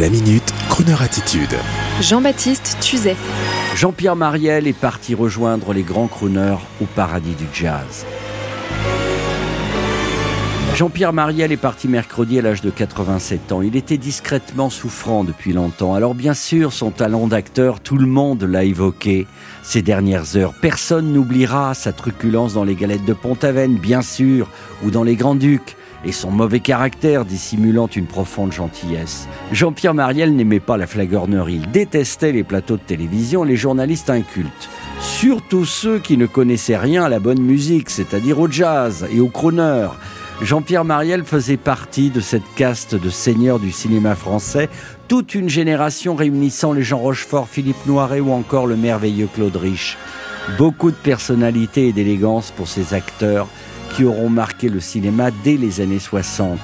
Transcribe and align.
La 0.00 0.08
minute, 0.08 0.54
Kroneur 0.70 1.02
attitude. 1.02 1.54
Jean-Baptiste 2.00 2.78
Tuzet. 2.80 3.14
Jean-Pierre 3.74 4.16
Mariel 4.16 4.66
est 4.66 4.72
parti 4.72 5.14
rejoindre 5.14 5.74
les 5.74 5.82
grands 5.82 6.06
crooners 6.06 6.56
au 6.80 6.86
paradis 6.86 7.34
du 7.34 7.44
jazz. 7.52 8.06
Jean-Pierre 10.74 11.12
Mariel 11.12 11.52
est 11.52 11.58
parti 11.58 11.88
mercredi 11.88 12.38
à 12.38 12.42
l'âge 12.42 12.62
de 12.62 12.70
87 12.70 13.52
ans. 13.52 13.60
Il 13.60 13.76
était 13.76 13.98
discrètement 13.98 14.70
souffrant 14.70 15.24
depuis 15.24 15.52
longtemps. 15.52 15.92
Alors 15.92 16.14
bien 16.14 16.32
sûr, 16.32 16.72
son 16.72 16.90
talent 16.90 17.26
d'acteur, 17.26 17.80
tout 17.80 17.98
le 17.98 18.06
monde 18.06 18.44
l'a 18.44 18.64
évoqué 18.64 19.26
ces 19.62 19.82
dernières 19.82 20.36
heures. 20.36 20.54
Personne 20.62 21.12
n'oubliera 21.12 21.74
sa 21.74 21.92
truculence 21.92 22.54
dans 22.54 22.64
les 22.64 22.76
galettes 22.76 23.04
de 23.04 23.12
Pont-Aven, 23.12 23.76
bien 23.76 24.00
sûr, 24.00 24.48
ou 24.82 24.90
dans 24.90 25.02
les 25.02 25.16
Grands-Ducs 25.16 25.76
et 26.04 26.12
son 26.12 26.30
mauvais 26.30 26.60
caractère 26.60 27.24
dissimulant 27.24 27.86
une 27.86 28.06
profonde 28.06 28.52
gentillesse. 28.52 29.28
Jean-Pierre 29.52 29.94
Mariel 29.94 30.34
n'aimait 30.34 30.60
pas 30.60 30.76
la 30.76 30.86
flagornerie, 30.86 31.60
il 31.62 31.70
détestait 31.70 32.32
les 32.32 32.44
plateaux 32.44 32.76
de 32.76 32.82
télévision, 32.82 33.44
les 33.44 33.56
journalistes 33.56 34.10
incultes. 34.10 34.70
Surtout 35.00 35.64
ceux 35.64 35.98
qui 35.98 36.16
ne 36.16 36.26
connaissaient 36.26 36.76
rien 36.76 37.04
à 37.04 37.08
la 37.08 37.18
bonne 37.18 37.42
musique, 37.42 37.90
c'est-à-dire 37.90 38.38
au 38.38 38.50
jazz 38.50 39.06
et 39.12 39.20
au 39.20 39.28
crooner. 39.28 39.88
Jean-Pierre 40.40 40.84
Mariel 40.84 41.24
faisait 41.24 41.56
partie 41.56 42.10
de 42.10 42.20
cette 42.20 42.54
caste 42.56 42.96
de 42.96 43.10
seigneurs 43.10 43.60
du 43.60 43.70
cinéma 43.70 44.16
français, 44.16 44.68
toute 45.06 45.34
une 45.34 45.48
génération 45.48 46.16
réunissant 46.16 46.72
les 46.72 46.82
Jean 46.82 46.98
Rochefort, 46.98 47.48
Philippe 47.48 47.86
Noiret 47.86 48.18
ou 48.18 48.32
encore 48.32 48.66
le 48.66 48.76
merveilleux 48.76 49.28
Claude 49.32 49.56
Rich. 49.56 49.98
Beaucoup 50.58 50.90
de 50.90 50.96
personnalité 50.96 51.88
et 51.88 51.92
d'élégance 51.92 52.50
pour 52.50 52.66
ces 52.66 52.94
acteurs 52.94 53.46
qui 53.94 54.04
auront 54.04 54.28
marqué 54.28 54.68
le 54.68 54.80
cinéma 54.80 55.30
dès 55.44 55.56
les 55.56 55.80
années 55.80 55.98
60. 55.98 56.58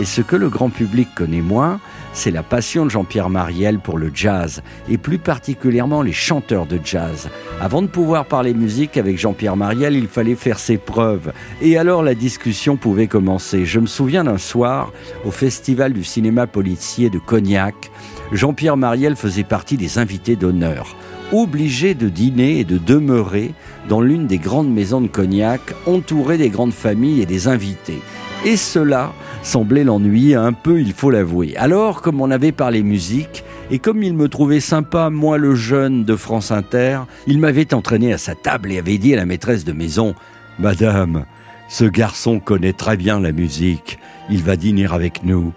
Et 0.00 0.04
ce 0.04 0.20
que 0.20 0.36
le 0.36 0.48
grand 0.48 0.70
public 0.70 1.08
connaît 1.14 1.40
moins, 1.40 1.80
c'est 2.12 2.30
la 2.30 2.42
passion 2.42 2.84
de 2.84 2.90
Jean-Pierre 2.90 3.30
Mariel 3.30 3.78
pour 3.80 3.98
le 3.98 4.10
jazz, 4.14 4.62
et 4.88 4.96
plus 4.96 5.18
particulièrement 5.18 6.02
les 6.02 6.12
chanteurs 6.12 6.66
de 6.66 6.78
jazz. 6.82 7.28
Avant 7.60 7.82
de 7.82 7.88
pouvoir 7.88 8.26
parler 8.26 8.54
musique 8.54 8.96
avec 8.96 9.18
Jean-Pierre 9.18 9.56
Mariel, 9.56 9.94
il 9.94 10.08
fallait 10.08 10.34
faire 10.34 10.58
ses 10.58 10.78
preuves. 10.78 11.32
Et 11.60 11.78
alors 11.78 12.02
la 12.02 12.14
discussion 12.14 12.76
pouvait 12.76 13.08
commencer. 13.08 13.66
Je 13.66 13.80
me 13.80 13.86
souviens 13.86 14.24
d'un 14.24 14.38
soir, 14.38 14.92
au 15.24 15.30
Festival 15.30 15.92
du 15.92 16.04
cinéma 16.04 16.46
policier 16.46 17.10
de 17.10 17.18
Cognac, 17.18 17.90
Jean-Pierre 18.32 18.76
Mariel 18.76 19.16
faisait 19.16 19.44
partie 19.44 19.76
des 19.76 19.98
invités 19.98 20.36
d'honneur 20.36 20.96
obligé 21.32 21.94
de 21.94 22.08
dîner 22.08 22.60
et 22.60 22.64
de 22.64 22.78
demeurer 22.78 23.52
dans 23.88 24.00
l'une 24.00 24.26
des 24.26 24.38
grandes 24.38 24.72
maisons 24.72 25.00
de 25.00 25.08
Cognac, 25.08 25.60
entouré 25.86 26.38
des 26.38 26.50
grandes 26.50 26.72
familles 26.72 27.22
et 27.22 27.26
des 27.26 27.48
invités. 27.48 28.00
Et 28.44 28.56
cela 28.56 29.12
semblait 29.42 29.84
l'ennuyer 29.84 30.34
un 30.34 30.52
peu, 30.52 30.80
il 30.80 30.92
faut 30.92 31.10
l'avouer. 31.10 31.56
Alors, 31.56 32.02
comme 32.02 32.20
on 32.20 32.30
avait 32.30 32.52
parlé 32.52 32.82
musique, 32.82 33.44
et 33.70 33.78
comme 33.78 34.02
il 34.02 34.14
me 34.14 34.28
trouvait 34.28 34.60
sympa, 34.60 35.10
moi 35.10 35.38
le 35.38 35.54
jeune 35.54 36.04
de 36.04 36.16
France 36.16 36.50
Inter, 36.50 37.00
il 37.26 37.38
m'avait 37.38 37.74
entraîné 37.74 38.12
à 38.12 38.18
sa 38.18 38.34
table 38.34 38.72
et 38.72 38.78
avait 38.78 38.98
dit 38.98 39.12
à 39.12 39.16
la 39.16 39.26
maîtresse 39.26 39.64
de 39.64 39.72
maison 39.72 40.14
Madame, 40.58 41.24
ce 41.68 41.84
garçon 41.84 42.40
connaît 42.40 42.72
très 42.72 42.96
bien 42.96 43.20
la 43.20 43.32
musique, 43.32 43.98
il 44.30 44.42
va 44.42 44.56
dîner 44.56 44.86
avec 44.86 45.22
nous. 45.22 45.52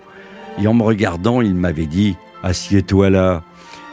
Et 0.62 0.68
en 0.68 0.74
me 0.74 0.84
regardant, 0.84 1.42
il 1.42 1.56
m'avait 1.56 1.86
dit 1.86 2.16
Assieds-toi 2.44 3.10
là, 3.10 3.44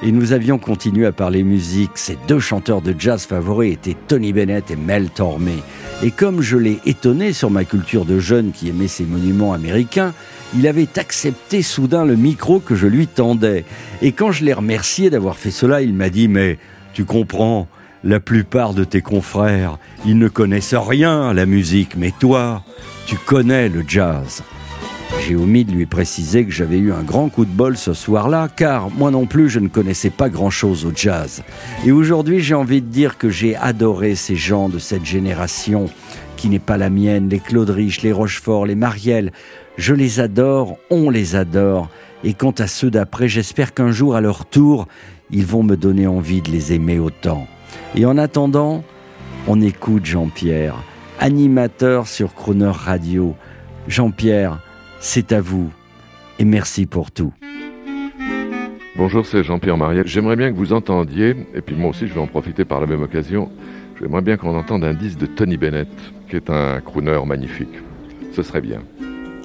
et 0.02 0.12
nous 0.12 0.32
avions 0.32 0.58
continué 0.58 1.06
à 1.06 1.12
parler 1.12 1.42
musique. 1.42 1.92
Ses 1.96 2.18
deux 2.28 2.38
chanteurs 2.38 2.82
de 2.82 2.94
jazz 2.98 3.26
favoris 3.26 3.72
étaient 3.72 3.96
Tony 4.06 4.32
Bennett 4.32 4.70
et 4.70 4.76
Mel 4.76 5.10
Tormé. 5.10 5.56
Et 6.02 6.10
comme 6.10 6.40
je 6.40 6.56
l'ai 6.56 6.78
étonné 6.86 7.32
sur 7.32 7.50
ma 7.50 7.64
culture 7.64 8.04
de 8.04 8.18
jeune 8.18 8.52
qui 8.52 8.68
aimait 8.68 8.88
ces 8.88 9.04
monuments 9.04 9.52
américains, 9.52 10.14
il 10.56 10.66
avait 10.66 10.98
accepté 10.98 11.62
soudain 11.62 12.04
le 12.04 12.16
micro 12.16 12.60
que 12.60 12.76
je 12.76 12.86
lui 12.86 13.06
tendais. 13.06 13.64
Et 14.00 14.12
quand 14.12 14.30
je 14.30 14.44
l'ai 14.44 14.52
remercié 14.52 15.10
d'avoir 15.10 15.36
fait 15.36 15.50
cela, 15.50 15.82
il 15.82 15.94
m'a 15.94 16.10
dit 16.10 16.28
Mais 16.28 16.58
tu 16.94 17.04
comprends, 17.04 17.66
la 18.04 18.20
plupart 18.20 18.74
de 18.74 18.84
tes 18.84 19.02
confrères, 19.02 19.78
ils 20.06 20.18
ne 20.18 20.28
connaissent 20.28 20.74
rien 20.74 21.30
à 21.30 21.34
la 21.34 21.46
musique, 21.46 21.96
mais 21.96 22.12
toi, 22.18 22.62
tu 23.06 23.16
connais 23.16 23.68
le 23.68 23.84
jazz. 23.86 24.42
J'ai 25.20 25.36
omis 25.36 25.64
de 25.64 25.72
lui 25.72 25.86
préciser 25.86 26.44
que 26.44 26.50
j'avais 26.52 26.78
eu 26.78 26.92
un 26.92 27.02
grand 27.02 27.28
coup 27.28 27.44
de 27.44 27.50
bol 27.50 27.76
ce 27.76 27.92
soir-là, 27.92 28.48
car 28.54 28.90
moi 28.90 29.10
non 29.10 29.26
plus 29.26 29.48
je 29.48 29.60
ne 29.60 29.68
connaissais 29.68 30.10
pas 30.10 30.28
grand-chose 30.28 30.86
au 30.86 30.92
jazz. 30.94 31.42
Et 31.84 31.92
aujourd'hui 31.92 32.40
j'ai 32.40 32.54
envie 32.54 32.80
de 32.80 32.86
dire 32.86 33.18
que 33.18 33.28
j'ai 33.28 33.56
adoré 33.56 34.14
ces 34.14 34.36
gens 34.36 34.68
de 34.68 34.78
cette 34.78 35.04
génération 35.04 35.90
qui 36.36 36.48
n'est 36.48 36.58
pas 36.58 36.76
la 36.76 36.88
mienne, 36.88 37.28
les 37.28 37.40
Claude 37.40 37.70
les 37.70 38.12
Rochefort, 38.12 38.64
les 38.64 38.74
Marielle. 38.74 39.32
Je 39.76 39.92
les 39.92 40.20
adore, 40.20 40.78
on 40.88 41.10
les 41.10 41.36
adore. 41.36 41.88
Et 42.24 42.32
quant 42.32 42.54
à 42.58 42.66
ceux 42.66 42.90
d'après, 42.90 43.28
j'espère 43.28 43.74
qu'un 43.74 43.90
jour 43.90 44.14
à 44.14 44.20
leur 44.20 44.46
tour, 44.46 44.86
ils 45.30 45.46
vont 45.46 45.62
me 45.62 45.76
donner 45.76 46.06
envie 46.06 46.40
de 46.40 46.50
les 46.50 46.72
aimer 46.72 46.98
autant. 46.98 47.46
Et 47.94 48.06
en 48.06 48.16
attendant, 48.16 48.82
on 49.46 49.60
écoute 49.60 50.04
Jean-Pierre, 50.04 50.76
animateur 51.20 52.06
sur 52.06 52.34
Croner 52.34 52.72
Radio. 52.72 53.34
Jean-Pierre, 53.88 54.60
c'est 55.00 55.32
à 55.32 55.40
vous 55.40 55.70
et 56.38 56.44
merci 56.44 56.86
pour 56.86 57.10
tout. 57.10 57.32
Bonjour, 58.96 59.24
c'est 59.24 59.44
Jean-Pierre 59.44 59.76
Mariel. 59.76 60.06
J'aimerais 60.06 60.36
bien 60.36 60.50
que 60.50 60.56
vous 60.56 60.72
entendiez, 60.72 61.36
et 61.54 61.60
puis 61.60 61.76
moi 61.76 61.90
aussi 61.90 62.08
je 62.08 62.14
vais 62.14 62.20
en 62.20 62.26
profiter 62.26 62.64
par 62.64 62.80
la 62.80 62.86
même 62.86 63.02
occasion, 63.02 63.50
j'aimerais 64.00 64.22
bien 64.22 64.36
qu'on 64.36 64.56
entende 64.56 64.82
un 64.84 64.94
disque 64.94 65.18
de 65.18 65.26
Tony 65.26 65.56
Bennett, 65.56 65.88
qui 66.28 66.36
est 66.36 66.50
un 66.50 66.80
crooner 66.80 67.20
magnifique. 67.24 67.78
Ce 68.32 68.42
serait 68.42 68.60
bien. 68.60 68.80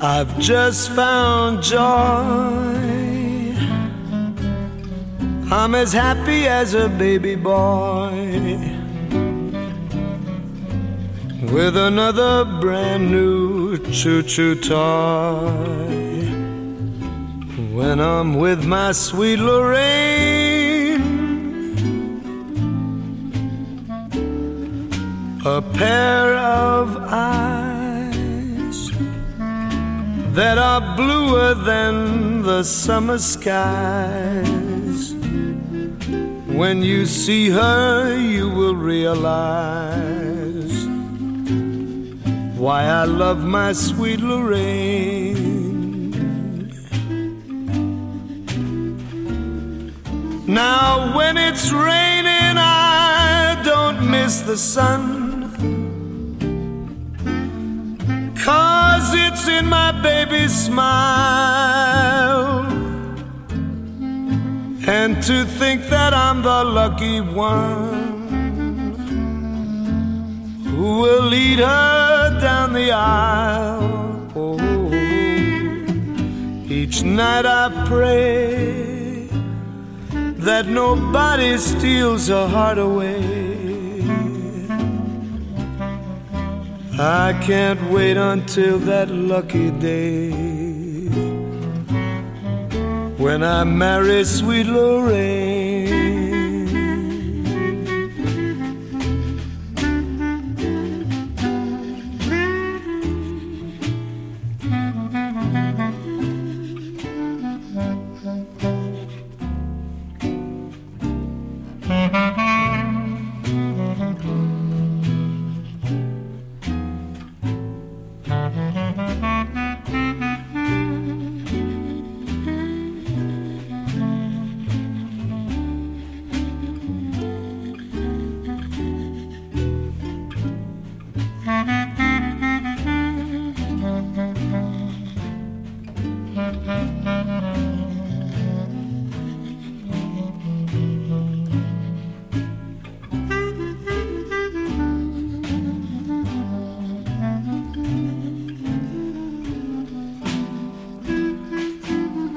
I've 0.02 0.40
just 0.40 0.90
found 0.90 1.64
joy. 1.64 1.80
I'm 5.52 5.75
as 5.75 5.94
happy 5.94 6.47
as 6.47 6.74
a 6.74 6.90
baby 6.90 7.35
boy. 7.35 8.82
With 11.51 11.75
another 11.75 12.45
brand 12.45 13.11
new 13.11 13.77
choo 13.91 14.23
choo 14.23 14.55
toy. 14.55 16.21
When 17.73 17.99
I'm 17.99 18.35
with 18.35 18.65
my 18.65 18.91
sweet 18.93 19.39
Lorraine, 19.39 21.01
a 25.45 25.61
pair 25.61 26.35
of 26.35 26.97
eyes 26.97 28.91
that 30.33 30.57
are 30.57 30.95
bluer 30.95 31.53
than 31.55 32.41
the 32.43 32.63
summer 32.63 33.17
skies. 33.17 35.13
When 36.47 36.81
you 36.81 37.05
see 37.05 37.49
her, 37.49 38.17
you 38.17 38.49
will 38.49 38.75
realize 38.75 40.32
why 42.63 42.85
I 42.85 43.03
love 43.03 43.44
my 43.44 43.74
sweet 43.74 44.22
Lorraine. 44.22 46.12
Now, 50.47 51.13
when 51.18 51.35
it's 51.38 51.73
raining, 51.73 52.56
I 52.57 53.62
don't 53.66 54.09
miss 54.09 54.40
the 54.44 54.56
sun. 54.56 55.12
Cause 58.46 59.13
it's 59.13 59.46
in 59.50 59.66
my 59.66 59.91
baby's 60.02 60.56
smile. 60.56 61.03
And 64.88 65.22
to 65.23 65.44
think 65.59 65.90
that 65.90 66.13
I'm 66.13 66.41
the 66.41 66.63
lucky 66.63 67.19
one 67.19 68.13
who 70.63 71.02
will 71.02 71.23
lead 71.23 71.59
her 71.59 72.03
aisle. 72.93 74.31
Oh, 74.35 74.93
each 76.69 77.03
night 77.03 77.45
I 77.45 77.85
pray 77.87 79.28
that 80.47 80.67
nobody 80.67 81.57
steals 81.57 82.28
her 82.28 82.47
heart 82.47 82.78
away. 82.78 83.43
I 86.99 87.34
can't 87.41 87.81
wait 87.90 88.17
until 88.17 88.78
that 88.79 89.09
lucky 89.09 89.72
day 89.72 90.31
when 93.17 93.43
I 93.43 93.63
marry 93.63 94.23
sweet 94.23 94.67
Lorraine. 94.67 96.33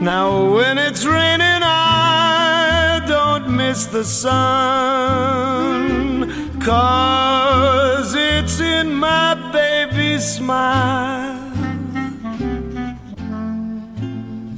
Now, 0.07 0.55
when 0.55 0.79
it's 0.79 1.05
raining, 1.05 1.63
I 1.65 3.03
don't 3.09 3.57
miss 3.57 3.87
the 3.87 4.05
sun. 4.05 4.31
Cause 6.61 8.15
it's 8.15 8.61
in 8.61 8.95
my 8.95 9.35
baby's 9.51 10.25
smile. 10.25 11.43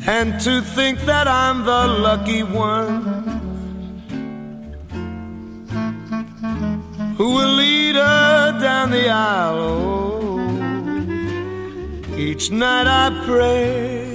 And 0.06 0.38
to 0.40 0.60
think 0.60 1.00
that 1.06 1.26
I'm 1.26 1.64
the 1.64 1.86
lucky 2.06 2.42
one 2.42 3.04
who 7.16 7.32
will 7.36 7.54
lead 7.54 7.94
her 7.94 8.60
down 8.60 8.90
the 8.90 9.08
aisle. 9.08 9.56
Oh, 10.20 10.40
each 12.18 12.50
night 12.50 12.86
I 12.86 13.08
pray 13.24 14.07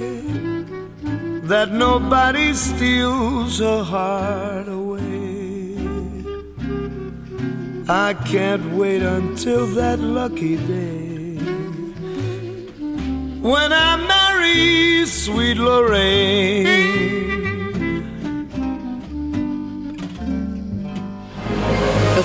that 1.48 1.72
nobody 1.72 2.54
steals 2.54 3.58
her 3.58 3.82
heart 3.82 4.68
away. 4.68 5.76
I 7.88 8.14
can't 8.14 8.74
wait 8.74 9.02
until 9.02 9.66
that 9.74 9.98
lucky 10.00 10.56
day 10.56 11.36
when 13.42 13.72
I 13.72 13.96
marry 13.96 15.06
sweet 15.06 15.58
Lorraine. 15.58 17.04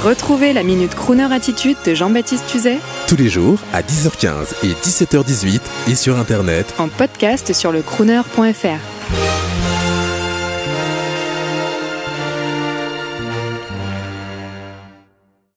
Retrouvez 0.04 0.54
la 0.54 0.64
Minute 0.64 0.96
Crooner 0.96 1.28
Attitude 1.34 1.76
de 1.86 1.94
Jean-Baptiste 1.94 2.46
Tuzet 2.48 2.78
Tous 3.08 3.18
les 3.18 3.28
jours 3.28 3.60
à 3.74 3.82
10h15 3.82 4.64
et 4.64 4.72
17h18 4.74 5.60
et 5.90 5.96
sur 5.96 6.18
Internet 6.18 6.74
en 6.78 6.88
podcast 6.88 7.52
sur 7.54 7.74
le 7.74 7.82
crooner.fr. 7.82 8.99
Bye. 9.12 9.69